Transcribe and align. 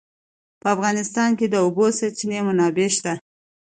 په 0.61 0.67
افغانستان 0.75 1.29
کې 1.37 1.45
د 1.49 1.51
د 1.53 1.55
اوبو 1.63 1.85
سرچینې 1.97 2.39
منابع 2.47 2.87
شته. 2.95 3.13